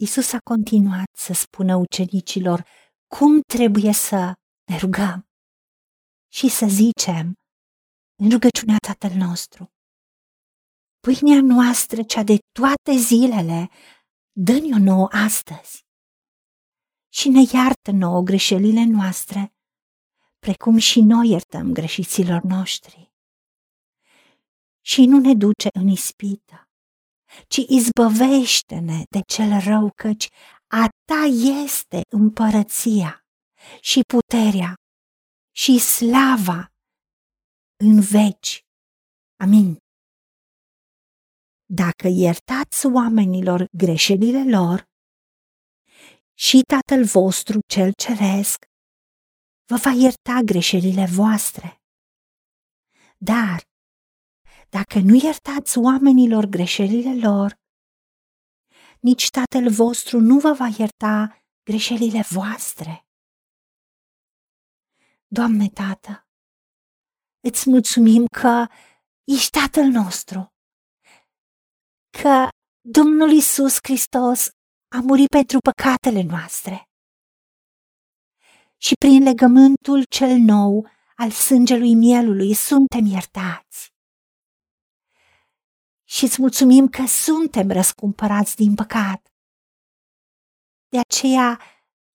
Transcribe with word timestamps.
Isus 0.00 0.32
a 0.32 0.38
continuat 0.38 1.10
să 1.16 1.32
spună 1.32 1.76
ucenicilor 1.76 2.66
cum 3.06 3.40
trebuie 3.40 3.92
să 3.92 4.34
ne 4.64 4.78
rugăm 4.78 5.28
și 6.32 6.48
să 6.48 6.66
zicem 6.66 7.34
în 8.22 8.30
rugăciunea 8.30 8.76
Tatăl 8.86 9.10
nostru. 9.10 9.72
Pâinea 11.00 11.40
noastră, 11.42 12.02
cea 12.02 12.22
de 12.22 12.38
toate 12.52 12.96
zilele, 12.96 13.70
dă-ne-o 14.32 14.78
nouă 14.78 15.08
astăzi 15.10 15.86
și 17.12 17.28
ne 17.28 17.42
iartă 17.52 17.90
nouă 17.90 18.20
greșelile 18.20 18.84
noastre, 18.84 19.54
precum 20.38 20.76
și 20.76 21.00
noi 21.00 21.28
iertăm 21.28 21.72
greșiților 21.72 22.42
noștri. 22.42 23.12
Și 24.80 25.04
nu 25.04 25.18
ne 25.18 25.34
duce 25.34 25.68
în 25.72 25.88
ispită, 25.88 26.67
ci 27.48 27.56
izbăvește-ne 27.56 29.02
de 29.10 29.20
cel 29.26 29.60
rău, 29.60 29.90
căci 29.94 30.28
a 30.66 30.88
ta 31.04 31.22
este 31.64 32.00
împărăția 32.10 33.20
și 33.80 34.00
puterea 34.00 34.74
și 35.56 35.78
slava 35.78 36.66
în 37.84 38.00
veci. 38.00 38.60
Amin. 39.36 39.76
Dacă 41.70 42.08
iertați 42.08 42.86
oamenilor 42.86 43.66
greșelile 43.72 44.44
lor, 44.56 44.86
și 46.38 46.60
Tatăl 46.72 47.04
vostru 47.04 47.58
cel 47.66 47.92
ceresc 47.92 48.64
vă 49.70 49.76
va 49.84 49.90
ierta 49.90 50.40
greșelile 50.44 51.06
voastre. 51.06 51.80
Dar, 53.16 53.62
dacă 54.70 54.98
nu 54.98 55.14
iertați 55.14 55.78
oamenilor 55.78 56.44
greșelile 56.44 57.28
lor, 57.28 57.54
nici 59.00 59.30
Tatăl 59.30 59.70
vostru 59.70 60.20
nu 60.20 60.38
vă 60.38 60.52
va 60.52 60.68
ierta 60.78 61.42
greșelile 61.62 62.22
voastre. 62.30 63.06
Doamne 65.26 65.68
Tată, 65.68 66.26
îți 67.40 67.70
mulțumim 67.70 68.24
că 68.40 68.66
ești 69.24 69.50
Tatăl 69.50 69.84
nostru, 69.84 70.52
că 72.22 72.48
Domnul 72.80 73.30
Isus 73.30 73.76
Hristos 73.82 74.48
a 74.96 75.00
murit 75.00 75.28
pentru 75.28 75.58
păcatele 75.58 76.22
noastre. 76.22 76.82
Și 78.76 78.94
prin 78.98 79.22
legământul 79.22 80.04
cel 80.04 80.36
nou 80.36 80.88
al 81.16 81.30
sângelui 81.30 81.94
mielului 81.94 82.54
suntem 82.54 83.04
iertați. 83.04 83.97
Și 86.08 86.24
îți 86.24 86.40
mulțumim 86.40 86.88
că 86.88 87.06
suntem 87.06 87.70
răscumpărați 87.70 88.56
din 88.56 88.74
păcat. 88.74 89.28
De 90.88 90.98
aceea 90.98 91.60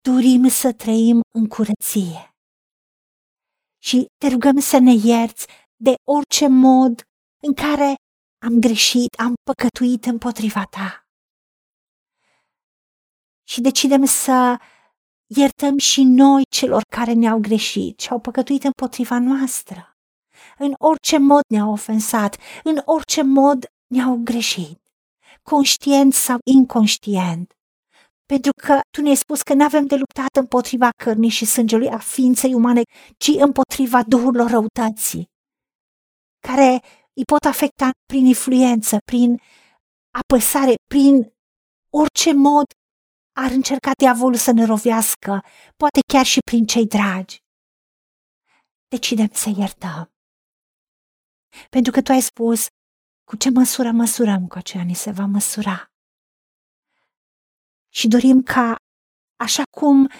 dorim 0.00 0.48
să 0.48 0.72
trăim 0.72 1.20
în 1.38 1.46
curăție. 1.48 2.34
Și 3.82 4.06
te 4.18 4.28
rugăm 4.28 4.58
să 4.58 4.78
ne 4.78 4.92
ierți 4.92 5.46
de 5.76 5.94
orice 6.04 6.48
mod 6.48 7.02
în 7.42 7.54
care 7.54 7.94
am 8.46 8.60
greșit, 8.60 9.18
am 9.18 9.34
păcătuit 9.42 10.04
împotriva 10.04 10.64
ta 10.64 11.04
și 13.48 13.60
decidem 13.60 14.04
să 14.04 14.58
iertăm 15.26 15.78
și 15.78 16.02
noi 16.02 16.42
celor 16.50 16.82
care 16.88 17.12
ne-au 17.12 17.38
greșit 17.38 18.00
și 18.00 18.08
au 18.10 18.20
păcătuit 18.20 18.64
împotriva 18.64 19.18
noastră. 19.18 19.96
În 20.58 20.74
orice 20.78 21.18
mod 21.18 21.40
ne-au 21.48 21.70
ofensat, 21.70 22.36
în 22.62 22.82
orice 22.84 23.22
mod 23.22 23.64
ne-au 23.86 24.20
greșit, 24.24 24.80
conștient 25.42 26.12
sau 26.12 26.38
inconștient. 26.44 27.52
Pentru 28.26 28.52
că 28.62 28.80
tu 28.90 29.00
ne-ai 29.02 29.14
spus 29.14 29.42
că 29.42 29.54
nu 29.54 29.64
avem 29.64 29.86
de 29.86 29.94
luptat 29.94 30.36
împotriva 30.36 30.88
cărnii 31.02 31.30
și 31.30 31.44
sângelui 31.44 31.88
a 31.88 31.98
ființei 31.98 32.54
umane, 32.54 32.82
ci 33.16 33.28
împotriva 33.28 34.02
duhurilor 34.02 34.50
răutății, 34.50 35.24
care 36.48 36.70
îi 37.12 37.24
pot 37.32 37.44
afecta 37.44 37.90
prin 38.06 38.26
influență, 38.26 38.98
prin 39.04 39.40
apăsare, 40.10 40.74
prin 40.90 41.32
orice 41.90 42.32
mod 42.32 42.64
ar 43.36 43.50
încerca 43.50 43.90
diavolul 43.98 44.36
să 44.36 44.52
ne 44.52 44.64
rovească, 44.64 45.44
poate 45.76 46.00
chiar 46.12 46.24
și 46.24 46.38
prin 46.50 46.66
cei 46.66 46.86
dragi. 46.86 47.38
Decidem 48.88 49.28
să 49.32 49.52
iertăm. 49.56 50.12
Pentru 51.70 51.92
că 51.92 52.02
tu 52.02 52.12
ai 52.12 52.20
spus, 52.20 52.66
cu 53.24 53.36
ce 53.36 53.50
măsură 53.50 53.90
măsurăm, 53.90 54.46
cu 54.46 54.58
aceea 54.58 54.84
ni 54.84 54.94
se 54.94 55.10
va 55.10 55.24
măsura. 55.24 55.90
Și 57.88 58.08
dorim 58.08 58.42
ca, 58.42 58.76
așa 59.36 59.62
cum 59.70 60.10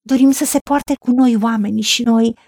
dorim 0.00 0.30
să 0.30 0.44
se 0.44 0.58
poarte 0.58 0.94
cu 0.94 1.10
noi 1.10 1.36
oamenii 1.42 1.82
și 1.82 2.02
noi 2.02 2.38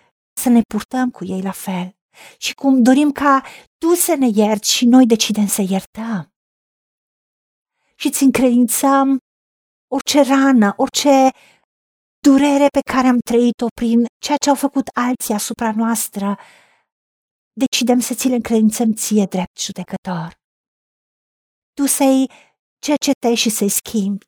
să 0.41 0.49
ne 0.49 0.61
purtăm 0.69 1.11
cu 1.11 1.25
ei 1.25 1.43
la 1.43 1.51
fel. 1.51 1.95
Și 2.39 2.55
cum 2.55 2.83
dorim 2.83 3.13
ca 3.13 3.43
tu 3.79 3.95
să 3.95 4.15
ne 4.15 4.29
ierți 4.35 4.73
și 4.73 4.85
noi 4.87 5.07
decidem 5.07 5.47
să 5.47 5.63
iertăm. 5.69 6.29
Și 7.95 8.07
îți 8.07 8.23
încredințăm 8.23 9.19
orice 9.93 10.23
rană, 10.23 10.73
orice 10.77 11.31
durere 12.19 12.67
pe 12.67 12.81
care 12.93 13.07
am 13.07 13.19
trăit-o 13.19 13.67
prin 13.75 14.07
ceea 14.19 14.37
ce 14.37 14.49
au 14.49 14.55
făcut 14.55 14.89
alții 14.93 15.35
asupra 15.35 15.73
noastră, 15.73 16.39
decidem 17.65 18.01
să 18.01 18.15
ți 18.15 18.29
le 18.29 18.35
încredințăm 18.35 18.93
ție 18.93 19.25
drept 19.25 19.61
judecător. 19.61 20.29
Tu 21.73 21.87
să-i 21.87 22.31
cercetezi 22.79 23.41
și 23.41 23.51
să-i 23.51 23.69
schimbi 23.69 24.27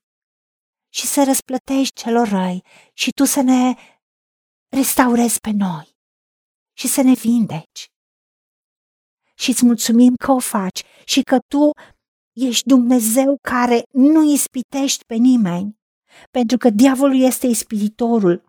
și 0.94 1.06
să 1.06 1.24
răsplătești 1.24 2.00
celor 2.02 2.28
răi 2.28 2.62
și 2.92 3.10
tu 3.10 3.24
să 3.24 3.40
ne 3.40 3.74
restaurezi 4.76 5.40
pe 5.40 5.50
noi 5.50 5.96
și 6.72 6.88
să 6.88 7.02
ne 7.02 7.12
vindeci. 7.12 7.86
Și 9.34 9.50
îți 9.50 9.64
mulțumim 9.64 10.14
că 10.14 10.30
o 10.32 10.38
faci 10.38 10.82
și 11.04 11.20
că 11.22 11.38
tu 11.48 11.70
Ești 12.32 12.68
Dumnezeu 12.68 13.38
care 13.48 13.82
nu 13.92 14.32
ispitești 14.32 15.04
pe 15.04 15.14
nimeni, 15.14 15.76
pentru 16.30 16.56
că 16.56 16.70
diavolul 16.70 17.20
este 17.20 17.46
ispititorul, 17.46 18.44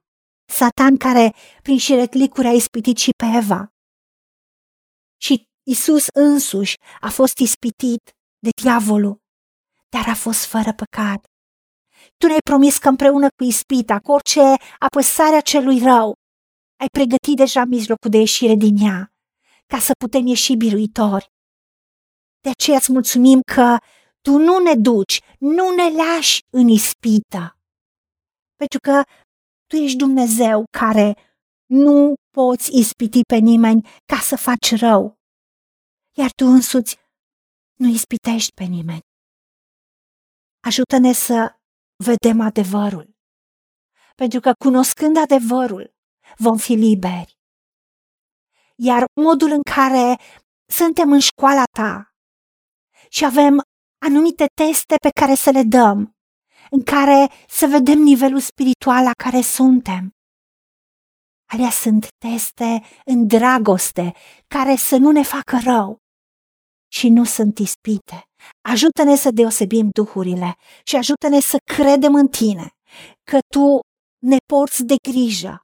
Satan 0.46 0.98
care 0.98 1.34
prin 1.62 1.78
șiretlicuri 1.78 2.48
a 2.48 2.52
ispitit 2.52 2.98
și 2.98 3.12
pe 3.18 3.26
Eva. 3.36 3.73
Și 5.24 5.44
Isus 5.64 6.06
însuși 6.14 6.76
a 7.00 7.10
fost 7.10 7.38
ispitit 7.38 8.12
de 8.40 8.50
diavolul, 8.62 9.18
dar 9.90 10.08
a 10.08 10.16
fost 10.16 10.46
fără 10.46 10.74
păcat. 10.74 11.26
Tu 12.18 12.28
ne-ai 12.28 12.46
promis 12.50 12.78
că 12.78 12.90
împreună 12.90 13.28
cu 13.36 13.44
ispita, 13.44 14.00
cu 14.00 14.12
orice 14.12 14.42
apăsare 14.80 15.36
a 15.36 15.42
celui 15.42 15.80
rău, 15.80 16.14
ai 16.80 16.88
pregătit 16.92 17.36
deja 17.36 17.64
mijlocul 17.64 18.10
de 18.10 18.18
ieșire 18.18 18.56
din 18.56 18.78
ea, 18.78 19.14
ca 19.66 19.80
să 19.80 19.92
putem 19.98 20.26
ieși 20.26 20.56
biruitori. 20.56 21.28
De 22.42 22.50
aceea 22.50 22.78
îți 22.78 22.92
mulțumim 22.92 23.42
că 23.54 23.78
tu 24.22 24.38
nu 24.38 24.58
ne 24.58 24.76
duci, 24.76 25.22
nu 25.40 25.76
ne 25.76 25.90
lași 26.04 26.40
în 26.50 26.68
ispită. 26.68 27.58
Pentru 28.56 28.80
că 28.80 29.04
tu 29.68 29.76
ești 29.76 29.98
Dumnezeu 29.98 30.64
care 30.78 31.33
nu 31.74 32.14
poți 32.30 32.78
ispiti 32.78 33.22
pe 33.22 33.36
nimeni 33.36 33.88
ca 34.06 34.18
să 34.18 34.36
faci 34.36 34.80
rău. 34.80 35.18
Iar 36.18 36.32
tu 36.32 36.46
însuți 36.46 36.98
nu 37.80 37.88
ispitești 37.88 38.54
pe 38.54 38.64
nimeni. 38.64 39.00
Ajută-ne 40.68 41.14
să 41.14 41.56
vedem 42.04 42.40
adevărul. 42.42 43.10
Pentru 44.16 44.40
că 44.40 44.52
cunoscând 44.64 45.18
adevărul, 45.18 45.94
vom 46.38 46.58
fi 46.58 46.74
liberi. 46.74 47.38
Iar 48.76 49.06
modul 49.22 49.52
în 49.52 49.62
care 49.76 50.20
suntem 50.72 51.12
în 51.12 51.20
școala 51.20 51.64
ta, 51.78 52.14
și 53.10 53.26
avem 53.26 53.62
anumite 54.06 54.46
teste 54.54 54.96
pe 55.02 55.10
care 55.20 55.36
să 55.36 55.50
le 55.50 55.64
dăm, 55.64 56.16
în 56.70 56.84
care 56.84 57.32
să 57.48 57.66
vedem 57.68 58.00
nivelul 58.00 58.40
spiritual 58.40 59.04
la 59.04 59.12
care 59.24 59.42
suntem. 59.42 60.14
Alea 61.54 61.70
sunt 61.70 62.08
teste 62.18 62.84
în 63.06 63.28
dragoste, 63.28 64.14
care 64.48 64.76
să 64.76 64.98
nu 64.98 65.12
ne 65.12 65.24
facă 65.24 65.60
rău 65.64 65.98
și 66.92 67.10
nu 67.10 67.24
sunt 67.24 67.58
ispite. 67.58 68.24
Ajută-ne 68.70 69.16
să 69.16 69.32
deosebim 69.32 69.90
duhurile 69.92 70.56
și 70.84 70.96
ajută-ne 70.96 71.40
să 71.40 71.58
credem 71.76 72.16
în 72.16 72.28
tine, 72.28 72.70
că 73.24 73.38
tu 73.54 73.80
ne 74.26 74.38
porți 74.46 74.84
de 74.84 74.96
grijă 75.10 75.60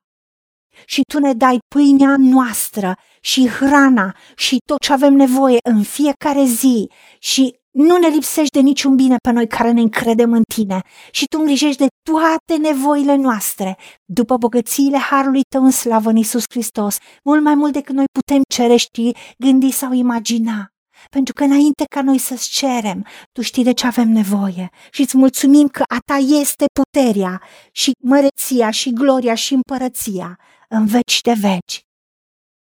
și 0.85 1.01
tu 1.11 1.19
ne 1.19 1.33
dai 1.33 1.57
pâinea 1.75 2.15
noastră 2.17 2.95
și 3.21 3.47
hrana 3.47 4.15
și 4.35 4.57
tot 4.65 4.79
ce 4.79 4.93
avem 4.93 5.13
nevoie 5.13 5.57
în 5.69 5.83
fiecare 5.83 6.43
zi 6.43 6.89
și 7.19 7.58
nu 7.71 7.97
ne 7.97 8.07
lipsești 8.07 8.51
de 8.51 8.59
niciun 8.59 8.95
bine 8.95 9.15
pe 9.23 9.31
noi 9.31 9.47
care 9.47 9.71
ne 9.71 9.81
încredem 9.81 10.33
în 10.33 10.43
tine 10.53 10.81
și 11.11 11.25
tu 11.25 11.39
îngrijești 11.39 11.77
de 11.77 11.87
toate 12.11 12.61
nevoile 12.61 13.15
noastre, 13.15 13.77
după 14.05 14.37
bogățiile 14.37 14.97
harului 14.97 15.41
tău 15.49 15.63
în 15.63 15.71
slavă 15.71 16.09
în 16.09 16.15
Iisus 16.15 16.43
Hristos, 16.49 16.97
mult 17.23 17.43
mai 17.43 17.55
mult 17.55 17.73
decât 17.73 17.95
noi 17.95 18.05
putem 18.11 18.41
cerești, 18.49 19.11
gândi 19.37 19.71
sau 19.71 19.93
imagina. 19.93 20.71
pentru 21.09 21.33
că 21.33 21.43
înainte 21.43 21.83
ca 21.95 22.01
noi 22.01 22.17
să-ți 22.17 22.49
cerem, 22.49 23.05
tu 23.31 23.41
știi 23.41 23.63
de 23.63 23.73
ce 23.73 23.85
avem 23.87 24.09
nevoie 24.09 24.69
și 24.91 25.01
îți 25.01 25.17
mulțumim 25.17 25.67
că 25.67 25.83
a 25.87 25.97
ta 26.05 26.15
este 26.15 26.65
puterea 26.79 27.41
și 27.71 27.91
măreția 28.03 28.69
și 28.69 28.93
gloria 28.93 29.35
și 29.35 29.53
împărăția 29.53 30.39
în 30.69 30.85
veci 30.85 31.21
de 31.21 31.33
veci. 31.33 31.88